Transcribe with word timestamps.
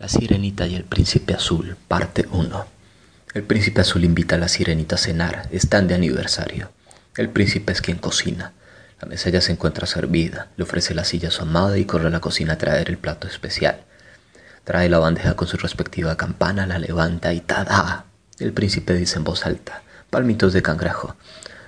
La 0.00 0.08
Sirenita 0.08 0.66
y 0.66 0.76
el 0.76 0.84
Príncipe 0.84 1.34
Azul, 1.34 1.76
parte 1.86 2.26
1. 2.32 2.66
El 3.34 3.42
Príncipe 3.42 3.82
Azul 3.82 4.02
invita 4.02 4.36
a 4.36 4.38
la 4.38 4.48
Sirenita 4.48 4.94
a 4.94 4.98
cenar, 4.98 5.46
están 5.52 5.88
de 5.88 5.94
aniversario. 5.94 6.70
El 7.18 7.28
príncipe 7.28 7.72
es 7.72 7.82
quien 7.82 7.98
cocina. 7.98 8.54
La 8.98 9.06
mesa 9.06 9.28
ya 9.28 9.42
se 9.42 9.52
encuentra 9.52 9.86
servida, 9.86 10.48
le 10.56 10.64
ofrece 10.64 10.94
la 10.94 11.04
silla 11.04 11.28
a 11.28 11.30
su 11.30 11.42
amada 11.42 11.76
y 11.76 11.84
corre 11.84 12.06
a 12.06 12.10
la 12.10 12.20
cocina 12.20 12.54
a 12.54 12.58
traer 12.58 12.88
el 12.88 12.96
plato 12.96 13.28
especial. 13.28 13.82
Trae 14.64 14.88
la 14.88 15.00
bandeja 15.00 15.36
con 15.36 15.48
su 15.48 15.58
respectiva 15.58 16.16
campana, 16.16 16.66
la 16.66 16.78
levanta 16.78 17.34
y 17.34 17.40
¡tada! 17.40 18.06
El 18.38 18.54
príncipe 18.54 18.94
dice 18.94 19.18
en 19.18 19.24
voz 19.24 19.44
alta, 19.44 19.82
palmitos 20.08 20.54
de 20.54 20.62
cangrejo. 20.62 21.14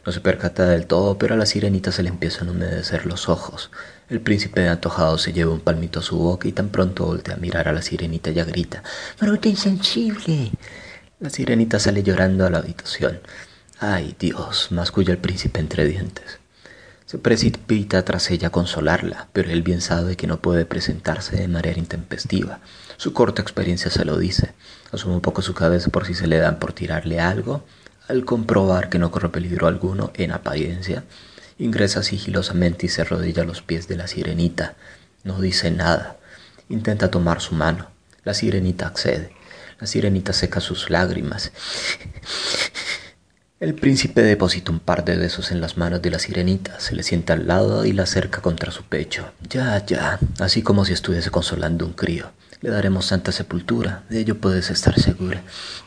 No 0.06 0.10
se 0.10 0.22
percata 0.22 0.64
del 0.64 0.86
todo, 0.86 1.18
pero 1.18 1.34
a 1.34 1.36
la 1.36 1.44
sirenita 1.44 1.92
se 1.92 2.02
le 2.02 2.08
empiezan 2.08 2.48
a 2.48 2.52
humedecer 2.52 3.04
los 3.04 3.28
ojos. 3.28 3.70
El 4.12 4.20
príncipe 4.20 4.60
de 4.60 4.68
antojado 4.68 5.16
se 5.16 5.32
lleva 5.32 5.54
un 5.54 5.60
palmito 5.60 6.00
a 6.00 6.02
su 6.02 6.18
boca 6.18 6.46
y 6.46 6.52
tan 6.52 6.68
pronto 6.68 7.06
voltea 7.06 7.36
a 7.36 7.38
mirar 7.38 7.66
a 7.66 7.72
la 7.72 7.80
sirenita 7.80 8.28
y 8.28 8.34
ya 8.34 8.44
grita 8.44 8.82
¡Fruta 9.16 9.48
insensible! 9.48 10.52
La 11.18 11.30
sirenita 11.30 11.78
sale 11.78 12.02
llorando 12.02 12.44
a 12.44 12.50
la 12.50 12.58
habitación. 12.58 13.20
¡Ay, 13.78 14.14
Dios! 14.18 14.68
masculla 14.70 15.12
el 15.12 15.18
príncipe 15.18 15.60
entre 15.60 15.86
dientes. 15.86 16.40
Se 17.06 17.16
precipita 17.16 18.04
tras 18.04 18.30
ella 18.30 18.48
a 18.48 18.52
consolarla, 18.52 19.28
pero 19.32 19.50
él 19.50 19.62
bien 19.62 19.80
sabe 19.80 20.14
que 20.14 20.26
no 20.26 20.42
puede 20.42 20.66
presentarse 20.66 21.36
de 21.36 21.48
manera 21.48 21.78
intempestiva. 21.78 22.60
Su 22.98 23.14
corta 23.14 23.40
experiencia 23.40 23.90
se 23.90 24.04
lo 24.04 24.18
dice. 24.18 24.52
Asume 24.92 25.14
un 25.14 25.22
poco 25.22 25.40
su 25.40 25.54
cabeza 25.54 25.88
por 25.88 26.04
si 26.04 26.12
se 26.12 26.26
le 26.26 26.36
dan 26.36 26.58
por 26.58 26.74
tirarle 26.74 27.18
algo 27.18 27.64
al 28.08 28.26
comprobar 28.26 28.90
que 28.90 28.98
no 28.98 29.10
corre 29.10 29.30
peligro 29.30 29.68
alguno, 29.68 30.10
en 30.16 30.32
apariencia, 30.32 31.02
ingresa 31.62 32.02
sigilosamente 32.02 32.86
y 32.86 32.88
se 32.88 33.02
arrodilla 33.02 33.42
a 33.42 33.46
los 33.46 33.62
pies 33.62 33.88
de 33.88 33.96
la 33.96 34.06
sirenita. 34.06 34.74
No 35.24 35.40
dice 35.40 35.70
nada. 35.70 36.16
Intenta 36.68 37.10
tomar 37.10 37.40
su 37.40 37.54
mano. 37.54 37.88
La 38.24 38.34
sirenita 38.34 38.86
accede. 38.86 39.32
La 39.80 39.86
sirenita 39.86 40.32
seca 40.32 40.60
sus 40.60 40.90
lágrimas. 40.90 41.52
El 43.60 43.74
príncipe 43.74 44.22
deposita 44.22 44.72
un 44.72 44.80
par 44.80 45.04
de 45.04 45.16
besos 45.16 45.52
en 45.52 45.60
las 45.60 45.76
manos 45.76 46.02
de 46.02 46.10
la 46.10 46.18
sirenita, 46.18 46.80
se 46.80 46.96
le 46.96 47.04
sienta 47.04 47.34
al 47.34 47.46
lado 47.46 47.84
y 47.84 47.92
la 47.92 48.02
acerca 48.02 48.42
contra 48.42 48.72
su 48.72 48.82
pecho. 48.82 49.30
Ya, 49.48 49.86
ya, 49.86 50.18
así 50.40 50.62
como 50.62 50.84
si 50.84 50.92
estuviese 50.92 51.30
consolando 51.30 51.86
un 51.86 51.92
crío. 51.92 52.32
Le 52.60 52.70
daremos 52.70 53.06
santa 53.06 53.30
sepultura, 53.30 54.02
de 54.08 54.18
ello 54.18 54.40
puedes 54.40 54.70
estar 54.70 54.98
segura. 54.98 55.42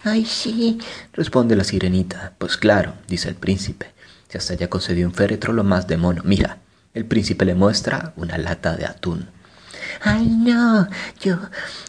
Ay, 0.05 0.23
sí, 0.25 0.79
responde 1.11 1.57
la 1.57 1.65
sirenita. 1.65 2.33
Pues 2.37 2.55
claro, 2.55 2.93
dice 3.09 3.27
el 3.27 3.35
príncipe. 3.35 3.94
Si 4.35 4.51
hasta 4.51 4.55
ya 4.55 4.69
concedió 4.69 5.07
un 5.07 5.13
féretro 5.13 5.53
lo 5.53 5.63
más 5.63 5.87
de 5.87 5.95
mono. 5.95 6.21
Mira, 6.25 6.57
el 6.93 7.05
príncipe 7.05 7.45
le 7.45 7.55
muestra 7.55 8.11
una 8.17 8.37
lata 8.37 8.75
de 8.75 8.85
atún. 8.85 9.29
Ay, 10.01 10.27
no, 10.27 10.89
yo, 11.21 11.37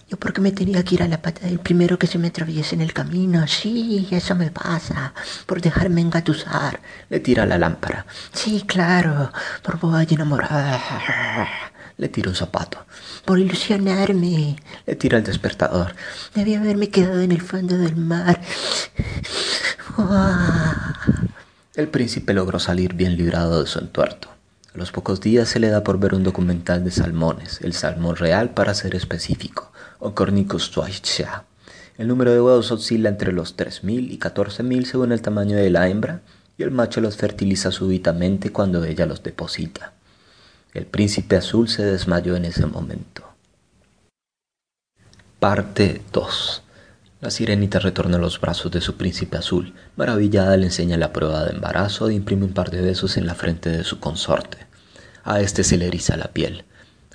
yo 0.09 0.17
porque 0.17 0.41
me 0.41 0.53
tenía 0.53 0.85
que 0.85 0.95
ir 0.95 1.03
a 1.03 1.09
la 1.09 1.21
pata 1.21 1.45
del 1.45 1.59
primero 1.59 1.99
que 1.99 2.07
se 2.07 2.19
me 2.19 2.29
atraviese 2.29 2.77
en 2.77 2.83
el 2.83 2.93
camino. 2.93 3.49
Sí, 3.49 4.07
eso 4.13 4.37
me 4.37 4.53
pasa, 4.53 5.13
por 5.47 5.61
dejarme 5.61 6.03
engatusar. 6.03 6.79
Le 7.09 7.19
tira 7.19 7.47
la 7.47 7.59
lámpara. 7.59 8.07
Sí, 8.33 8.63
claro, 8.65 9.33
por 9.63 9.81
boba 9.81 10.05
y 10.05 10.15
enamorada. 10.15 10.81
Le 11.97 12.09
tira 12.09 12.31
un 12.31 12.37
zapato. 12.37 12.87
Por 13.25 13.41
ilusionarme. 13.41 14.57
Le 14.87 14.95
tira 14.95 15.19
el 15.19 15.25
despertador. 15.25 15.97
Debía 16.33 16.61
haberme 16.61 16.91
quedado 16.91 17.21
en 17.23 17.33
el 17.33 17.41
fondo 17.41 17.77
del 17.77 17.97
mar. 17.97 18.41
El 21.77 21.89
príncipe 21.89 22.33
logró 22.33 22.59
salir 22.59 22.95
bien 22.95 23.19
librado 23.19 23.61
de 23.61 23.69
su 23.69 23.79
entuerto. 23.79 24.31
A 24.75 24.79
los 24.79 24.93
pocos 24.93 25.21
días 25.21 25.51
se 25.51 25.61
le 25.61 25.69
da 25.69 25.85
por 25.85 25.99
ver 25.99 26.15
un 26.15 26.23
documental 26.23 26.83
de 26.83 26.91
salmones, 26.91 27.61
el 27.61 27.75
salmón 27.75 28.17
real 28.17 28.55
para 28.55 28.73
ser 28.73 28.95
específico, 28.95 29.71
o 29.99 30.15
Cornicus 30.15 30.71
tuaichia. 30.71 31.45
El 31.99 32.09
número 32.09 32.33
de 32.33 32.41
huevos 32.41 32.73
oscila 32.73 33.11
entre 33.11 33.31
los 33.31 33.59
3.000 33.59 34.11
y 34.11 34.19
14.000 34.19 34.85
según 34.87 35.13
el 35.13 35.21
tamaño 35.21 35.59
de 35.59 35.69
la 35.69 35.87
hembra, 35.91 36.23
y 36.57 36.63
el 36.63 36.71
macho 36.71 37.03
los 37.03 37.19
fertiliza 37.19 37.71
súbitamente 37.71 38.53
cuando 38.53 38.83
ella 38.83 39.05
los 39.05 39.23
deposita. 39.23 39.93
El 40.73 40.87
príncipe 40.87 41.37
azul 41.37 41.69
se 41.69 41.85
desmayó 41.85 42.37
en 42.37 42.47
ese 42.47 42.65
momento. 42.65 43.23
Parte 45.39 46.01
2 46.11 46.63
la 47.21 47.31
sirenita 47.31 47.79
retorna 47.79 48.19
a 48.19 48.21
los 48.21 48.41
brazos 48.41 48.71
de 48.71 48.83
su 48.83 48.97
príncipe 48.97 49.39
azul. 49.39 49.73
Maravillada 49.97 50.57
le 50.57 50.67
enseña 50.67 50.99
la 50.99 51.15
prueba 51.15 51.45
de 51.45 51.53
embarazo 51.53 52.09
e 52.09 52.15
imprime 52.15 52.45
un 52.45 52.53
par 52.53 52.71
de 52.71 52.83
besos 52.83 53.17
en 53.17 53.27
la 53.27 53.35
frente 53.35 53.71
de 53.71 53.85
su 53.85 54.01
consorte. 54.01 54.59
A 55.25 55.41
este 55.41 55.65
se 55.65 55.79
le 55.79 55.87
eriza 55.87 56.17
la 56.19 56.33
piel. 56.33 56.65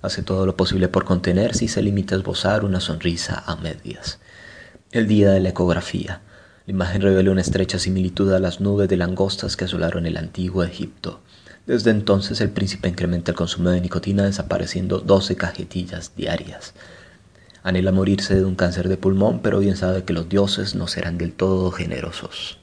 Hace 0.02 0.24
todo 0.24 0.48
lo 0.48 0.58
posible 0.58 0.88
por 0.88 1.06
contenerse 1.06 1.66
y 1.66 1.68
se 1.68 1.84
limita 1.84 2.16
a 2.16 2.18
esbozar 2.18 2.66
una 2.66 2.80
sonrisa 2.80 3.44
a 3.46 3.56
medias. 3.58 4.20
El 4.92 5.08
día 5.08 5.32
de 5.32 5.40
la 5.40 5.50
ecografía. 5.50 6.22
La 6.66 6.74
imagen 6.74 7.04
revela 7.04 7.32
una 7.32 7.42
estrecha 7.42 7.78
similitud 7.78 8.34
a 8.34 8.40
las 8.40 8.60
nubes 8.60 8.90
de 8.90 8.98
langostas 8.98 9.56
que 9.56 9.66
asolaron 9.66 10.08
el 10.08 10.18
antiguo 10.18 10.64
Egipto. 10.64 11.22
Desde 11.68 11.92
entonces 11.92 12.42
el 12.42 12.50
príncipe 12.50 12.90
incrementa 12.90 13.32
el 13.32 13.38
consumo 13.38 13.70
de 13.70 13.82
nicotina 13.82 14.24
desapareciendo 14.24 15.00
12 15.00 15.36
cajetillas 15.36 16.16
diarias. 16.16 16.74
Anhela 17.64 17.92
morirse 17.92 18.36
de 18.36 18.44
un 18.44 18.56
cáncer 18.56 18.90
de 18.90 18.98
pulmón, 18.98 19.42
pero 19.42 19.60
bien 19.60 19.78
sabe 19.78 20.04
que 20.04 20.14
los 20.14 20.28
dioses 20.28 20.74
no 20.74 20.88
serán 20.88 21.18
del 21.20 21.34
todo 21.34 21.72
generosos. 21.72 22.58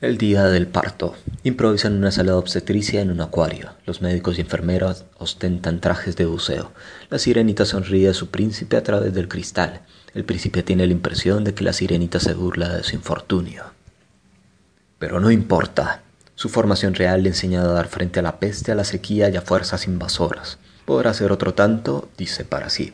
El 0.00 0.18
día 0.18 0.46
del 0.46 0.66
parto. 0.66 1.14
Improvisan 1.44 1.94
una 1.94 2.10
sala 2.10 2.32
de 2.32 2.38
obstetricia 2.38 3.00
en 3.00 3.10
un 3.10 3.20
acuario. 3.20 3.70
Los 3.86 4.00
médicos 4.00 4.38
y 4.38 4.40
enfermeras 4.40 5.04
ostentan 5.18 5.80
trajes 5.80 6.16
de 6.16 6.24
buceo. 6.24 6.72
La 7.10 7.18
sirenita 7.18 7.64
sonríe 7.64 8.08
a 8.08 8.14
su 8.14 8.30
príncipe 8.30 8.76
a 8.76 8.82
través 8.82 9.14
del 9.14 9.28
cristal. 9.28 9.82
El 10.14 10.24
príncipe 10.24 10.62
tiene 10.62 10.86
la 10.86 10.92
impresión 10.92 11.44
de 11.44 11.54
que 11.54 11.64
la 11.64 11.74
sirenita 11.74 12.18
se 12.18 12.34
burla 12.34 12.70
de 12.70 12.82
su 12.82 12.96
infortunio. 12.96 13.64
Pero 14.98 15.20
no 15.20 15.30
importa. 15.30 16.02
Su 16.34 16.48
formación 16.48 16.94
real 16.94 17.22
le 17.22 17.28
ha 17.28 17.32
enseñado 17.32 17.70
a 17.70 17.74
dar 17.74 17.88
frente 17.88 18.18
a 18.18 18.22
la 18.22 18.40
peste, 18.40 18.72
a 18.72 18.74
la 18.74 18.84
sequía 18.84 19.28
y 19.28 19.36
a 19.36 19.42
fuerzas 19.42 19.86
invasoras 19.86 20.58
podrá 20.90 21.14
ser 21.14 21.30
otro 21.30 21.54
tanto, 21.54 22.08
dice 22.18 22.44
para 22.44 22.68
sí. 22.68 22.92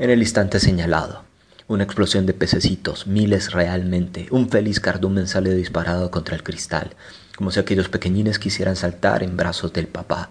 En 0.00 0.10
el 0.10 0.18
instante 0.18 0.58
señalado, 0.58 1.22
una 1.68 1.84
explosión 1.84 2.26
de 2.26 2.34
pececitos, 2.34 3.06
miles 3.06 3.52
realmente, 3.52 4.26
un 4.32 4.48
feliz 4.48 4.80
cardumen 4.80 5.28
sale 5.28 5.54
disparado 5.54 6.10
contra 6.10 6.34
el 6.34 6.42
cristal, 6.42 6.96
como 7.36 7.52
si 7.52 7.60
aquellos 7.60 7.88
pequeñines 7.88 8.40
quisieran 8.40 8.74
saltar 8.74 9.22
en 9.22 9.36
brazos 9.36 9.72
del 9.72 9.86
papá. 9.86 10.30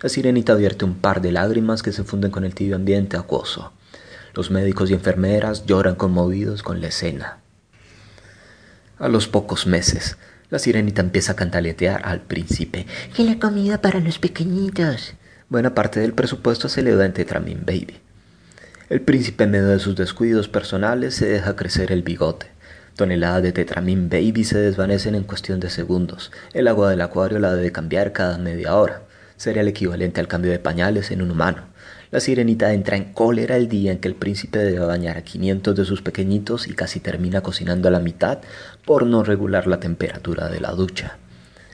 La 0.00 0.08
sirenita 0.08 0.54
vierte 0.54 0.84
un 0.84 1.00
par 1.00 1.20
de 1.20 1.32
lágrimas 1.32 1.82
que 1.82 1.90
se 1.90 2.04
funden 2.04 2.30
con 2.30 2.44
el 2.44 2.54
tibio 2.54 2.76
ambiente 2.76 3.16
acuoso. 3.16 3.72
Los 4.32 4.52
médicos 4.52 4.88
y 4.88 4.94
enfermeras 4.94 5.66
lloran 5.66 5.96
conmovidos 5.96 6.62
con 6.62 6.80
la 6.80 6.86
escena. 6.86 7.38
A 9.00 9.08
los 9.08 9.26
pocos 9.26 9.66
meses, 9.66 10.16
la 10.48 10.60
sirenita 10.60 11.02
empieza 11.02 11.32
a 11.32 11.36
cantaletear 11.36 12.02
al 12.04 12.20
príncipe. 12.20 12.86
¿Y 13.18 13.24
la 13.24 13.40
comida 13.40 13.80
para 13.80 13.98
los 13.98 14.20
pequeñitos? 14.20 15.14
Buena 15.50 15.74
parte 15.74 15.98
del 15.98 16.12
presupuesto 16.12 16.68
se 16.68 16.80
le 16.80 16.94
da 16.94 17.04
en 17.04 17.12
Tetramin 17.12 17.64
Baby. 17.66 17.98
El 18.88 19.00
príncipe 19.00 19.42
en 19.42 19.50
medio 19.50 19.66
de 19.66 19.80
sus 19.80 19.96
descuidos 19.96 20.46
personales 20.46 21.16
se 21.16 21.26
deja 21.26 21.56
crecer 21.56 21.90
el 21.90 22.04
bigote. 22.04 22.46
Toneladas 22.94 23.42
de 23.42 23.50
Tetramin 23.50 24.08
Baby 24.08 24.44
se 24.44 24.58
desvanecen 24.58 25.16
en 25.16 25.24
cuestión 25.24 25.58
de 25.58 25.68
segundos. 25.68 26.30
El 26.54 26.68
agua 26.68 26.88
del 26.88 27.00
acuario 27.00 27.40
la 27.40 27.52
debe 27.52 27.72
cambiar 27.72 28.12
cada 28.12 28.38
media 28.38 28.76
hora. 28.76 29.02
Sería 29.36 29.62
el 29.62 29.66
equivalente 29.66 30.20
al 30.20 30.28
cambio 30.28 30.52
de 30.52 30.60
pañales 30.60 31.10
en 31.10 31.20
un 31.20 31.32
humano. 31.32 31.64
La 32.12 32.20
sirenita 32.20 32.72
entra 32.72 32.96
en 32.96 33.12
cólera 33.12 33.56
el 33.56 33.68
día 33.68 33.90
en 33.90 33.98
que 33.98 34.06
el 34.06 34.14
príncipe 34.14 34.60
debe 34.60 34.86
bañar 34.86 35.16
a 35.16 35.22
500 35.22 35.74
de 35.74 35.84
sus 35.84 36.00
pequeñitos 36.00 36.68
y 36.68 36.74
casi 36.74 37.00
termina 37.00 37.40
cocinando 37.40 37.88
a 37.88 37.90
la 37.90 37.98
mitad 37.98 38.38
por 38.86 39.04
no 39.04 39.24
regular 39.24 39.66
la 39.66 39.80
temperatura 39.80 40.48
de 40.48 40.60
la 40.60 40.70
ducha. 40.70 41.18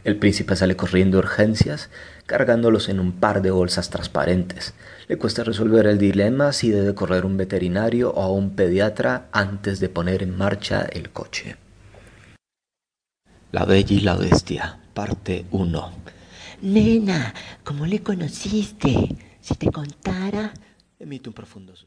El 0.06 0.18
príncipe 0.18 0.54
sale 0.54 0.76
corriendo 0.76 1.18
urgencias, 1.18 1.90
cargándolos 2.26 2.88
en 2.88 3.00
un 3.00 3.10
par 3.10 3.42
de 3.42 3.50
bolsas 3.50 3.90
transparentes. 3.90 4.72
Le 5.08 5.18
cuesta 5.18 5.42
resolver 5.42 5.84
el 5.88 5.98
dilema 5.98 6.52
si 6.52 6.70
debe 6.70 6.94
correr 6.94 7.26
un 7.26 7.36
veterinario 7.36 8.12
o 8.12 8.22
a 8.22 8.30
un 8.30 8.54
pediatra 8.54 9.26
antes 9.32 9.80
de 9.80 9.88
poner 9.88 10.22
en 10.22 10.38
marcha 10.38 10.82
el 10.82 11.10
coche. 11.10 11.56
La 13.50 13.64
Bella 13.64 13.96
y 13.96 14.00
la 14.00 14.14
Bestia, 14.14 14.78
parte 14.94 15.44
1. 15.50 15.92
Nena, 16.62 17.34
¿cómo 17.64 17.84
le 17.84 18.00
conociste? 18.00 19.16
Si 19.40 19.54
te 19.56 19.72
contara... 19.72 20.54
Emite 21.00 21.30
un 21.30 21.34
profundo 21.34 21.74
suspiro. 21.74 21.84